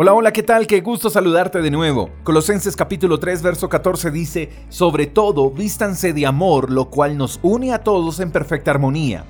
Hola, 0.00 0.14
hola, 0.14 0.32
¿qué 0.32 0.44
tal? 0.44 0.68
Qué 0.68 0.80
gusto 0.80 1.10
saludarte 1.10 1.60
de 1.60 1.72
nuevo. 1.72 2.10
Colosenses 2.22 2.76
capítulo 2.76 3.18
3, 3.18 3.42
verso 3.42 3.68
14 3.68 4.12
dice, 4.12 4.48
sobre 4.68 5.08
todo, 5.08 5.50
vístanse 5.50 6.12
de 6.12 6.24
amor, 6.24 6.70
lo 6.70 6.84
cual 6.84 7.18
nos 7.18 7.40
une 7.42 7.72
a 7.72 7.82
todos 7.82 8.20
en 8.20 8.30
perfecta 8.30 8.70
armonía. 8.70 9.24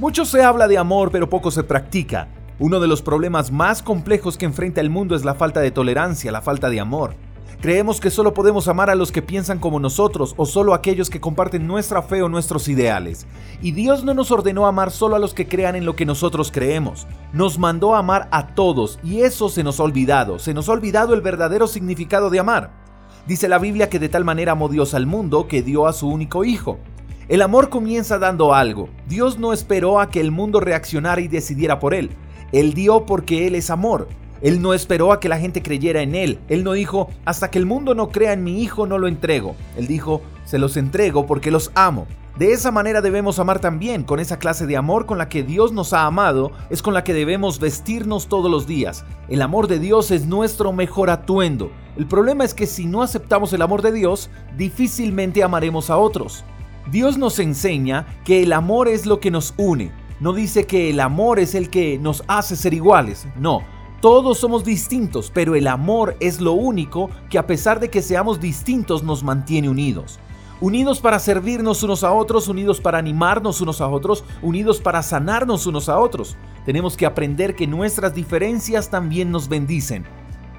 Mucho 0.00 0.24
se 0.24 0.42
habla 0.42 0.66
de 0.66 0.76
amor, 0.76 1.12
pero 1.12 1.30
poco 1.30 1.52
se 1.52 1.62
practica. 1.62 2.26
Uno 2.58 2.80
de 2.80 2.88
los 2.88 3.00
problemas 3.00 3.52
más 3.52 3.80
complejos 3.80 4.36
que 4.36 4.44
enfrenta 4.44 4.80
el 4.80 4.90
mundo 4.90 5.14
es 5.14 5.24
la 5.24 5.36
falta 5.36 5.60
de 5.60 5.70
tolerancia, 5.70 6.32
la 6.32 6.42
falta 6.42 6.68
de 6.68 6.80
amor. 6.80 7.14
Creemos 7.62 8.00
que 8.00 8.10
solo 8.10 8.34
podemos 8.34 8.66
amar 8.66 8.90
a 8.90 8.96
los 8.96 9.12
que 9.12 9.22
piensan 9.22 9.60
como 9.60 9.78
nosotros 9.78 10.34
o 10.36 10.46
solo 10.46 10.72
a 10.72 10.78
aquellos 10.78 11.08
que 11.08 11.20
comparten 11.20 11.68
nuestra 11.68 12.02
fe 12.02 12.20
o 12.20 12.28
nuestros 12.28 12.66
ideales. 12.66 13.24
Y 13.62 13.70
Dios 13.70 14.02
no 14.02 14.14
nos 14.14 14.32
ordenó 14.32 14.66
amar 14.66 14.90
solo 14.90 15.14
a 15.14 15.20
los 15.20 15.32
que 15.32 15.46
crean 15.46 15.76
en 15.76 15.84
lo 15.84 15.94
que 15.94 16.04
nosotros 16.04 16.50
creemos. 16.50 17.06
Nos 17.32 17.60
mandó 17.60 17.94
a 17.94 18.00
amar 18.00 18.26
a 18.32 18.48
todos 18.48 18.98
y 19.04 19.20
eso 19.20 19.48
se 19.48 19.62
nos 19.62 19.78
ha 19.78 19.84
olvidado. 19.84 20.40
Se 20.40 20.54
nos 20.54 20.68
ha 20.68 20.72
olvidado 20.72 21.14
el 21.14 21.20
verdadero 21.20 21.68
significado 21.68 22.30
de 22.30 22.40
amar. 22.40 22.72
Dice 23.28 23.48
la 23.48 23.60
Biblia 23.60 23.88
que 23.88 24.00
de 24.00 24.08
tal 24.08 24.24
manera 24.24 24.52
amó 24.52 24.68
Dios 24.68 24.92
al 24.92 25.06
mundo 25.06 25.46
que 25.46 25.62
dio 25.62 25.86
a 25.86 25.92
su 25.92 26.08
único 26.08 26.42
Hijo. 26.42 26.80
El 27.28 27.42
amor 27.42 27.68
comienza 27.68 28.18
dando 28.18 28.54
algo. 28.54 28.88
Dios 29.06 29.38
no 29.38 29.52
esperó 29.52 30.00
a 30.00 30.10
que 30.10 30.20
el 30.20 30.32
mundo 30.32 30.58
reaccionara 30.58 31.20
y 31.20 31.28
decidiera 31.28 31.78
por 31.78 31.94
él. 31.94 32.10
Él 32.50 32.74
dio 32.74 33.06
porque 33.06 33.46
Él 33.46 33.54
es 33.54 33.70
amor. 33.70 34.08
Él 34.42 34.60
no 34.60 34.74
esperó 34.74 35.12
a 35.12 35.20
que 35.20 35.28
la 35.28 35.38
gente 35.38 35.62
creyera 35.62 36.02
en 36.02 36.14
Él. 36.14 36.40
Él 36.48 36.64
no 36.64 36.72
dijo, 36.72 37.08
hasta 37.24 37.50
que 37.50 37.58
el 37.58 37.66
mundo 37.66 37.94
no 37.94 38.10
crea 38.10 38.32
en 38.32 38.44
mi 38.44 38.60
Hijo 38.60 38.86
no 38.86 38.98
lo 38.98 39.08
entrego. 39.08 39.54
Él 39.76 39.86
dijo, 39.86 40.20
se 40.44 40.58
los 40.58 40.76
entrego 40.76 41.26
porque 41.26 41.50
los 41.50 41.70
amo. 41.74 42.06
De 42.36 42.52
esa 42.52 42.70
manera 42.70 43.02
debemos 43.02 43.38
amar 43.38 43.60
también, 43.60 44.04
con 44.04 44.18
esa 44.18 44.38
clase 44.38 44.66
de 44.66 44.78
amor 44.78 45.04
con 45.04 45.18
la 45.18 45.28
que 45.28 45.42
Dios 45.42 45.72
nos 45.72 45.92
ha 45.92 46.06
amado, 46.06 46.50
es 46.70 46.80
con 46.80 46.94
la 46.94 47.04
que 47.04 47.12
debemos 47.12 47.60
vestirnos 47.60 48.26
todos 48.26 48.50
los 48.50 48.66
días. 48.66 49.04
El 49.28 49.42
amor 49.42 49.68
de 49.68 49.78
Dios 49.78 50.10
es 50.10 50.24
nuestro 50.24 50.72
mejor 50.72 51.10
atuendo. 51.10 51.70
El 51.96 52.06
problema 52.06 52.42
es 52.44 52.54
que 52.54 52.66
si 52.66 52.86
no 52.86 53.02
aceptamos 53.02 53.52
el 53.52 53.60
amor 53.60 53.82
de 53.82 53.92
Dios, 53.92 54.30
difícilmente 54.56 55.42
amaremos 55.42 55.90
a 55.90 55.98
otros. 55.98 56.42
Dios 56.90 57.18
nos 57.18 57.38
enseña 57.38 58.06
que 58.24 58.42
el 58.42 58.54
amor 58.54 58.88
es 58.88 59.04
lo 59.04 59.20
que 59.20 59.30
nos 59.30 59.52
une. 59.58 59.92
No 60.18 60.32
dice 60.32 60.64
que 60.64 60.88
el 60.88 61.00
amor 61.00 61.38
es 61.38 61.54
el 61.54 61.68
que 61.68 61.98
nos 61.98 62.24
hace 62.28 62.56
ser 62.56 62.72
iguales. 62.72 63.26
No, 63.36 63.62
todos 64.02 64.38
somos 64.38 64.64
distintos, 64.64 65.30
pero 65.32 65.54
el 65.54 65.68
amor 65.68 66.16
es 66.18 66.40
lo 66.40 66.54
único 66.54 67.08
que 67.30 67.38
a 67.38 67.46
pesar 67.46 67.78
de 67.78 67.88
que 67.88 68.02
seamos 68.02 68.40
distintos 68.40 69.04
nos 69.04 69.22
mantiene 69.22 69.68
unidos. 69.68 70.18
Unidos 70.60 71.00
para 71.00 71.20
servirnos 71.20 71.84
unos 71.84 72.02
a 72.02 72.10
otros, 72.10 72.48
unidos 72.48 72.80
para 72.80 72.98
animarnos 72.98 73.60
unos 73.60 73.80
a 73.80 73.86
otros, 73.86 74.24
unidos 74.42 74.80
para 74.80 75.04
sanarnos 75.04 75.68
unos 75.68 75.88
a 75.88 76.00
otros. 76.00 76.36
Tenemos 76.66 76.96
que 76.96 77.06
aprender 77.06 77.54
que 77.54 77.68
nuestras 77.68 78.12
diferencias 78.12 78.90
también 78.90 79.30
nos 79.30 79.48
bendicen. 79.48 80.04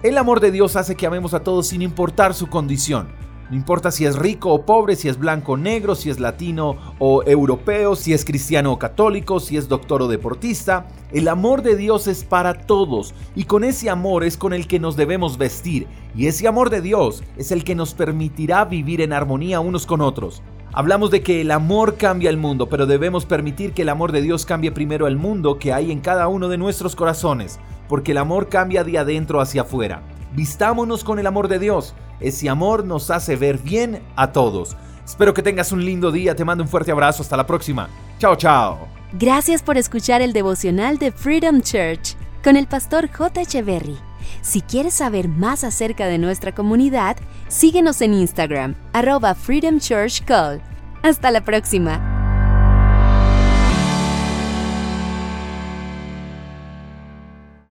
El 0.03 0.17
amor 0.17 0.39
de 0.39 0.51
Dios 0.51 0.77
hace 0.77 0.95
que 0.95 1.05
amemos 1.05 1.33
a 1.33 1.43
todos 1.43 1.67
sin 1.67 1.81
importar 1.81 2.33
su 2.33 2.47
condición. 2.47 3.09
No 3.49 3.55
importa 3.55 3.91
si 3.91 4.05
es 4.05 4.15
rico 4.15 4.51
o 4.51 4.65
pobre, 4.65 4.95
si 4.95 5.09
es 5.09 5.17
blanco 5.17 5.53
o 5.53 5.57
negro, 5.57 5.95
si 5.95 6.09
es 6.09 6.19
latino 6.19 6.75
o 6.99 7.23
europeo, 7.23 7.95
si 7.95 8.13
es 8.13 8.25
cristiano 8.25 8.71
o 8.71 8.79
católico, 8.79 9.39
si 9.39 9.57
es 9.57 9.67
doctor 9.67 10.01
o 10.01 10.07
deportista. 10.07 10.87
El 11.11 11.27
amor 11.27 11.61
de 11.61 11.75
Dios 11.75 12.07
es 12.07 12.23
para 12.23 12.53
todos 12.53 13.13
y 13.35 13.43
con 13.43 13.63
ese 13.63 13.89
amor 13.89 14.23
es 14.23 14.37
con 14.37 14.53
el 14.53 14.67
que 14.67 14.79
nos 14.79 14.95
debemos 14.95 15.37
vestir 15.37 15.87
y 16.15 16.27
ese 16.27 16.47
amor 16.47 16.69
de 16.69 16.81
Dios 16.81 17.23
es 17.37 17.51
el 17.51 17.63
que 17.63 17.75
nos 17.75 17.93
permitirá 17.93 18.65
vivir 18.65 19.01
en 19.01 19.13
armonía 19.13 19.59
unos 19.59 19.85
con 19.85 20.01
otros. 20.01 20.41
Hablamos 20.75 21.11
de 21.11 21.21
que 21.21 21.41
el 21.41 21.51
amor 21.51 21.97
cambia 21.97 22.31
el 22.31 22.37
mundo, 22.37 22.67
pero 22.67 22.87
debemos 22.87 23.27
permitir 23.27 23.73
que 23.73 23.83
el 23.83 23.89
amor 23.89 24.11
de 24.11 24.23
Dios 24.23 24.43
cambie 24.43 24.71
primero 24.71 25.05
el 25.05 25.17
mundo 25.17 25.59
que 25.59 25.71
hay 25.71 25.91
en 25.91 25.99
cada 25.99 26.27
uno 26.27 26.49
de 26.49 26.57
nuestros 26.57 26.95
corazones, 26.95 27.59
porque 27.87 28.13
el 28.13 28.17
amor 28.17 28.49
cambia 28.49 28.83
de 28.83 28.97
adentro 28.97 29.39
hacia 29.39 29.61
afuera. 29.61 30.01
Vistámonos 30.33 31.03
con 31.03 31.19
el 31.19 31.27
amor 31.27 31.47
de 31.47 31.59
Dios. 31.59 31.93
Ese 32.19 32.49
amor 32.49 32.85
nos 32.85 33.09
hace 33.09 33.35
ver 33.35 33.57
bien 33.57 34.01
a 34.15 34.31
todos. 34.31 34.75
Espero 35.05 35.33
que 35.33 35.43
tengas 35.43 35.71
un 35.71 35.83
lindo 35.83 36.11
día. 36.11 36.35
Te 36.35 36.45
mando 36.45 36.63
un 36.63 36.69
fuerte 36.69 36.91
abrazo. 36.91 37.23
Hasta 37.23 37.37
la 37.37 37.45
próxima. 37.45 37.89
Chao, 38.19 38.35
chao. 38.35 38.87
Gracias 39.13 39.61
por 39.61 39.77
escuchar 39.77 40.21
el 40.21 40.33
devocional 40.33 40.97
de 40.97 41.11
Freedom 41.11 41.61
Church 41.61 42.15
con 42.43 42.57
el 42.57 42.67
pastor 42.67 43.09
J. 43.11 43.41
Echeverry. 43.41 43.97
Si 44.41 44.61
quieres 44.61 44.95
saber 44.95 45.27
más 45.27 45.63
acerca 45.63 46.07
de 46.07 46.17
nuestra 46.17 46.53
comunidad, 46.53 47.17
síguenos 47.47 48.01
en 48.01 48.13
Instagram, 48.13 48.75
arroba 48.93 49.35
Freedom 49.35 49.79
Church 49.79 50.23
Call. 50.25 50.61
Hasta 51.03 51.31
la 51.31 51.43
próxima. 51.43 52.12